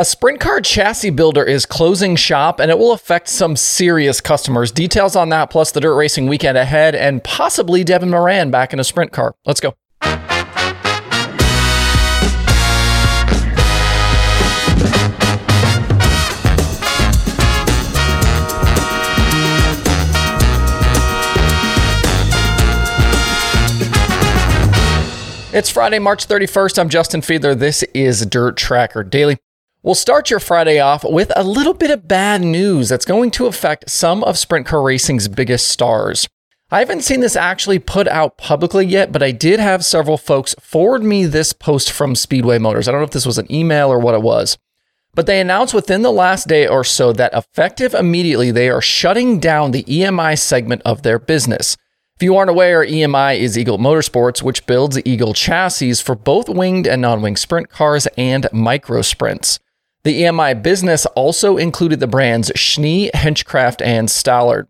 [0.00, 4.70] A sprint car chassis builder is closing shop and it will affect some serious customers.
[4.70, 8.78] Details on that, plus the dirt racing weekend ahead, and possibly Devin Moran back in
[8.78, 9.34] a sprint car.
[9.44, 9.74] Let's go.
[25.52, 26.78] It's Friday, March 31st.
[26.78, 27.58] I'm Justin Fiedler.
[27.58, 29.38] This is Dirt Tracker Daily.
[29.88, 33.46] We'll start your Friday off with a little bit of bad news that's going to
[33.46, 36.28] affect some of sprint car racing's biggest stars.
[36.70, 40.54] I haven't seen this actually put out publicly yet, but I did have several folks
[40.60, 42.86] forward me this post from Speedway Motors.
[42.86, 44.58] I don't know if this was an email or what it was,
[45.14, 49.40] but they announced within the last day or so that effective immediately, they are shutting
[49.40, 51.78] down the EMI segment of their business.
[52.14, 56.86] If you aren't aware, EMI is Eagle Motorsports, which builds Eagle chassis for both winged
[56.86, 59.58] and non winged sprint cars and micro sprints.
[60.08, 64.66] The EMI business also included the brands Schnee, Henchcraft, and Stallard.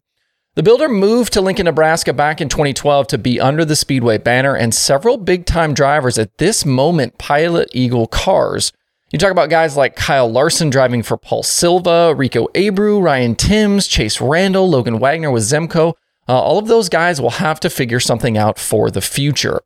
[0.56, 4.56] The builder moved to Lincoln, Nebraska back in 2012 to be under the Speedway banner,
[4.56, 8.72] and several big time drivers at this moment pilot Eagle cars.
[9.12, 13.86] You talk about guys like Kyle Larson driving for Paul Silva, Rico Abreu, Ryan Timms,
[13.86, 15.92] Chase Randall, Logan Wagner with Zemco.
[16.28, 19.60] Uh, all of those guys will have to figure something out for the future.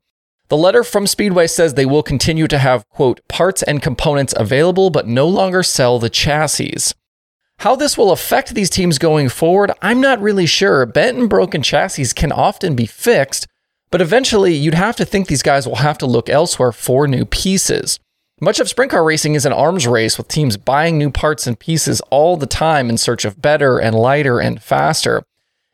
[0.53, 4.91] The letter from Speedway says they will continue to have, quote, parts and components available,
[4.91, 6.93] but no longer sell the chassis.
[7.61, 10.85] How this will affect these teams going forward, I'm not really sure.
[10.85, 13.47] Bent and broken chassis can often be fixed,
[13.91, 17.25] but eventually you'd have to think these guys will have to look elsewhere for new
[17.25, 17.99] pieces.
[18.39, 21.59] Much of sprint car racing is an arms race with teams buying new parts and
[21.59, 25.23] pieces all the time in search of better and lighter and faster.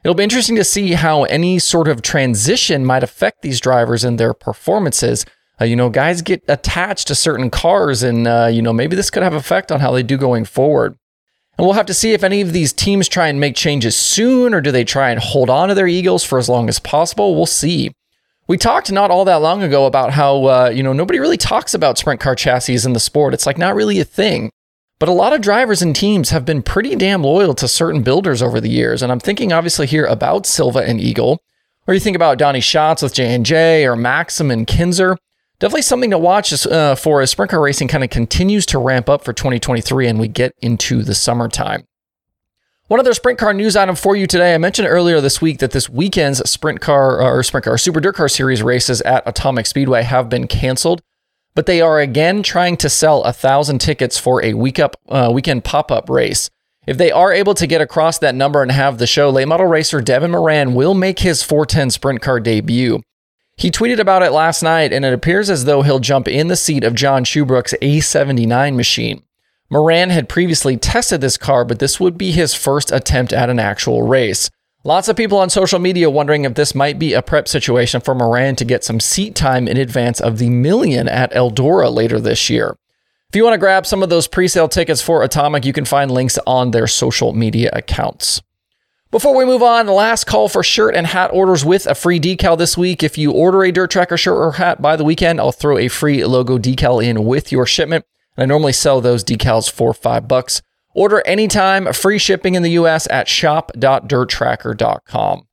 [0.05, 4.19] It'll be interesting to see how any sort of transition might affect these drivers and
[4.19, 5.27] their performances.
[5.61, 9.11] Uh, you know, guys get attached to certain cars, and uh, you know maybe this
[9.11, 10.97] could have effect on how they do going forward.
[11.57, 14.55] And we'll have to see if any of these teams try and make changes soon,
[14.55, 17.35] or do they try and hold on to their Eagles for as long as possible.
[17.35, 17.91] We'll see.
[18.47, 21.75] We talked not all that long ago about how uh, you know nobody really talks
[21.75, 23.35] about sprint car chassis in the sport.
[23.35, 24.53] It's like not really a thing.
[24.99, 28.43] But a lot of drivers and teams have been pretty damn loyal to certain builders
[28.43, 31.41] over the years, and I'm thinking obviously here about Silva and Eagle,
[31.87, 35.17] or you think about Donny Schatz with J and J, or Maxim and Kinser.
[35.61, 39.09] Definitely something to watch uh, for as sprint car racing kind of continues to ramp
[39.09, 41.85] up for 2023 and we get into the summertime.
[42.87, 44.55] One other sprint car news item for you today.
[44.55, 48.15] I mentioned earlier this week that this weekend's sprint car or sprint car super dirt
[48.15, 51.03] car series races at Atomic Speedway have been canceled
[51.59, 55.29] but they are again trying to sell a thousand tickets for a week up uh,
[55.35, 56.51] weekend pop up race.
[56.87, 59.67] If they are able to get across that number and have the show, late model
[59.67, 63.03] racer Devin Moran will make his 410 sprint car debut.
[63.57, 66.55] He tweeted about it last night, and it appears as though he'll jump in the
[66.55, 69.25] seat of John Shubrick's A79 machine.
[69.69, 73.59] Moran had previously tested this car, but this would be his first attempt at an
[73.59, 74.49] actual race.
[74.89, 78.15] Lots of people on social media wondering if this might be a prep situation for
[78.15, 82.49] Moran to get some seat time in advance of the million at Eldora later this
[82.49, 82.75] year.
[83.29, 85.85] If you want to grab some of those pre sale tickets for Atomic, you can
[85.85, 88.41] find links on their social media accounts.
[89.11, 92.57] Before we move on, last call for shirt and hat orders with a free decal
[92.57, 93.03] this week.
[93.03, 95.89] If you order a Dirt Tracker shirt or hat by the weekend, I'll throw a
[95.89, 98.07] free logo decal in with your shipment.
[98.39, 100.63] I normally sell those decals for five bucks.
[100.99, 105.47] Order anytime, free shipping in the US at shop.dirttracker.com.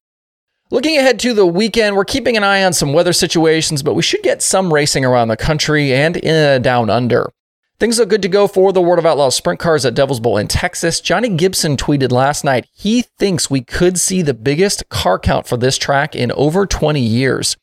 [0.72, 4.02] Looking ahead to the weekend, we're keeping an eye on some weather situations, but we
[4.02, 7.32] should get some racing around the country and in down under.
[7.80, 10.38] Things look good to go for the World of Outlaws sprint cars at Devil's Bowl
[10.38, 11.00] in Texas.
[11.00, 15.58] Johnny Gibson tweeted last night he thinks we could see the biggest car count for
[15.58, 17.56] this track in over 20 years.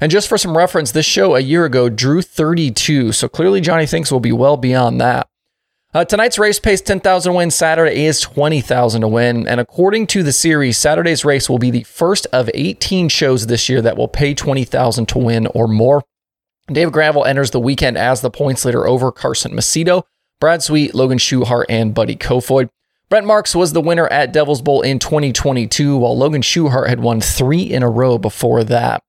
[0.00, 3.84] And just for some reference, this show a year ago drew 32, so clearly Johnny
[3.84, 5.28] thinks we'll be well beyond that.
[5.94, 7.50] Uh, tonight's race pays 10,000 to win.
[7.50, 9.48] Saturday is 20,000 to win.
[9.48, 13.70] And according to the series, Saturday's race will be the first of 18 shows this
[13.70, 16.04] year that will pay 20,000 to win or more.
[16.70, 20.02] David Gravel enters the weekend as the points leader over Carson Macedo,
[20.40, 22.68] Brad Sweet, Logan Schuchart, and Buddy Kofoid.
[23.08, 27.22] Brent Marks was the winner at Devil's Bowl in 2022, while Logan Schuchart had won
[27.22, 29.02] three in a row before that.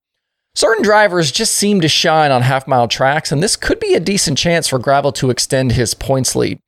[0.56, 4.00] Certain drivers just seem to shine on half mile tracks, and this could be a
[4.00, 6.60] decent chance for Gravel to extend his points lead.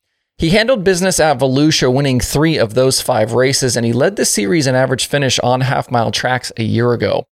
[0.42, 4.24] He handled business at Volusia, winning three of those five races, and he led the
[4.24, 7.28] series in average finish on half mile tracks a year ago.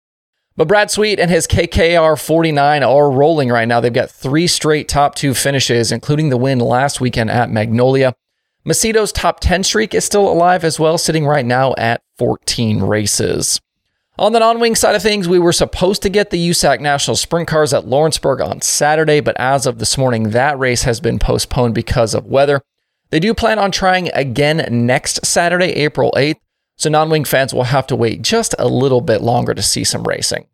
[0.56, 3.78] But Brad Sweet and his KKR 49 are rolling right now.
[3.78, 8.16] They've got three straight top two finishes, including the win last weekend at Magnolia.
[8.64, 13.60] Macedo's top 10 streak is still alive as well, sitting right now at 14 races.
[14.18, 17.16] On the non wing side of things, we were supposed to get the USAC National
[17.16, 21.20] Sprint Cars at Lawrenceburg on Saturday, but as of this morning, that race has been
[21.20, 22.62] postponed because of weather.
[23.10, 26.40] They do plan on trying again next Saturday, April 8th,
[26.76, 29.84] so non wing fans will have to wait just a little bit longer to see
[29.84, 30.46] some racing.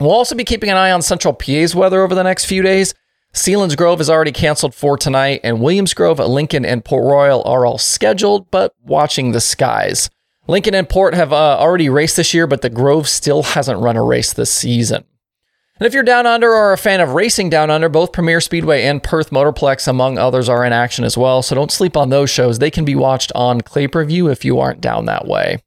[0.00, 2.94] We'll also be keeping an eye on Central PA's weather over the next few days.
[3.34, 7.78] Selinsgrove is already canceled for tonight, and Williams Grove, Lincoln, and Port Royal are all
[7.78, 10.10] scheduled, but watching the skies.
[10.46, 13.96] Lincoln and Port have uh, already raced this year, but the Grove still hasn't run
[13.96, 15.04] a race this season.
[15.82, 18.84] And if you're down under or a fan of racing down under, both Premier Speedway
[18.84, 21.42] and Perth Motorplex, among others, are in action as well.
[21.42, 22.60] So don't sleep on those shows.
[22.60, 25.58] They can be watched on Clay Per View if you aren't down that way.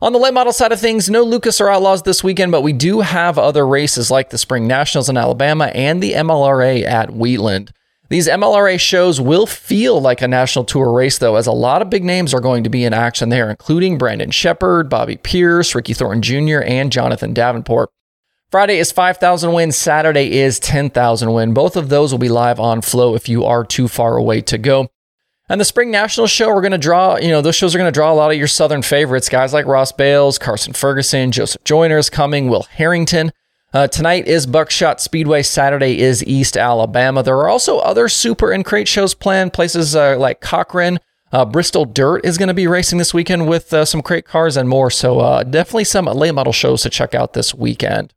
[0.00, 2.72] On the late model side of things, no Lucas or Outlaws this weekend, but we
[2.72, 7.70] do have other races like the Spring Nationals in Alabama and the MLRA at Wheatland.
[8.08, 11.90] These MLRA shows will feel like a national tour race, though, as a lot of
[11.90, 15.92] big names are going to be in action there, including Brandon Sheppard, Bobby Pierce, Ricky
[15.92, 17.90] Thornton Jr., and Jonathan Davenport.
[18.54, 21.54] Friday is 5,000 win, Saturday is 10,000 win.
[21.54, 24.58] Both of those will be live on Flo if you are too far away to
[24.58, 24.86] go.
[25.48, 27.92] And the Spring National Show, we're going to draw, you know, those shows are going
[27.92, 31.64] to draw a lot of your Southern favorites, guys like Ross Bailes, Carson Ferguson, Joseph
[31.64, 33.32] Joyner is coming, Will Harrington.
[33.72, 35.42] Uh, tonight is Buckshot Speedway.
[35.42, 37.24] Saturday is East Alabama.
[37.24, 39.52] There are also other super and crate shows planned.
[39.52, 41.00] Places uh, like Cochran,
[41.32, 44.56] uh, Bristol Dirt is going to be racing this weekend with uh, some crate cars
[44.56, 44.92] and more.
[44.92, 48.14] So uh, definitely some late model shows to check out this weekend.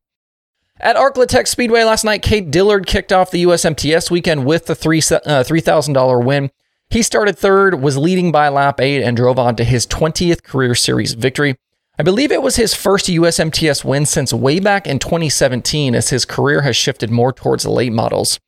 [0.80, 5.00] At Arklatex Speedway last night, Cade Dillard kicked off the USMTS weekend with the three
[5.00, 6.52] uh, $3,000 win.
[6.90, 10.76] He started third, was leading by lap eight, and drove on to his 20th career
[10.76, 11.56] series victory.
[11.98, 16.26] I believe it was his first USMTS win since way back in 2017, as his
[16.26, 18.40] career has shifted more towards late models.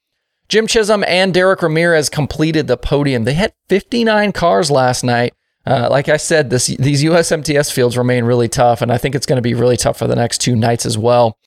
[0.48, 3.24] Jim Chisholm and Derek Ramirez completed the podium.
[3.24, 5.34] They had 59 cars last night.
[5.66, 9.26] Uh, like I said, this, these USMTS fields remain really tough, and I think it's
[9.26, 11.38] going to be really tough for the next two nights as well.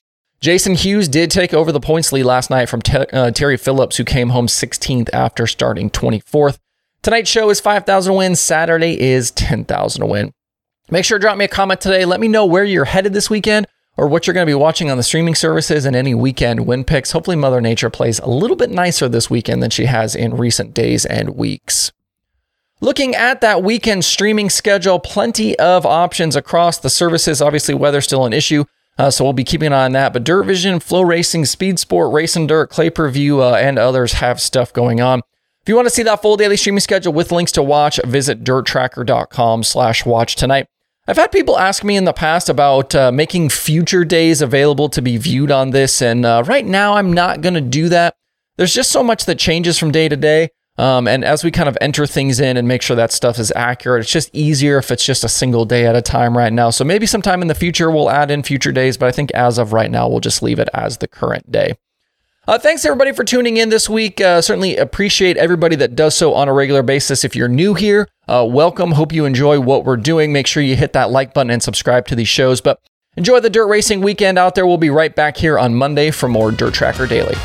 [0.43, 2.81] Jason Hughes did take over the points lead last night from
[3.13, 6.57] uh, Terry Phillips, who came home 16th after starting 24th.
[7.01, 8.41] Tonight's show is 5,000 wins.
[8.41, 10.33] Saturday is 10,000 win.
[10.91, 12.03] Make sure to drop me a comment today.
[12.03, 14.91] Let me know where you're headed this weekend or what you're going to be watching
[14.91, 17.13] on the streaming services and any weekend win picks.
[17.13, 20.73] Hopefully, Mother Nature plays a little bit nicer this weekend than she has in recent
[20.73, 21.93] days and weeks.
[22.81, 27.41] Looking at that weekend streaming schedule, plenty of options across the services.
[27.41, 28.65] Obviously, weather's still an issue,
[28.97, 30.13] uh, so we'll be keeping an eye on that.
[30.13, 34.39] But Dirt Vision, FloRacing, Speed Sport, Racing Dirt, Clay Per View, uh, and others have
[34.39, 35.21] stuff going on.
[35.61, 38.43] If you want to see that full daily streaming schedule with links to watch, visit
[38.43, 40.67] dirttracker.com slash watch tonight.
[41.07, 45.01] I've had people ask me in the past about uh, making future days available to
[45.01, 48.15] be viewed on this, and uh, right now I'm not going to do that.
[48.57, 50.49] There's just so much that changes from day to day.
[50.77, 53.53] Um, and as we kind of enter things in and make sure that stuff is
[53.55, 56.71] accurate, it's just easier if it's just a single day at a time right now.
[56.71, 59.59] So maybe sometime in the future we'll add in future days, but I think as
[59.59, 61.77] of right now, we'll just leave it as the current day.
[62.45, 64.19] Uh, thanks everybody for tuning in this week.
[64.19, 67.23] Uh, certainly appreciate everybody that does so on a regular basis.
[67.23, 68.91] If you're new here, uh, welcome.
[68.91, 70.33] Hope you enjoy what we're doing.
[70.33, 72.59] Make sure you hit that like button and subscribe to these shows.
[72.59, 72.81] But
[73.15, 74.67] enjoy the dirt racing weekend out there.
[74.67, 77.35] We'll be right back here on Monday for more Dirt Tracker Daily.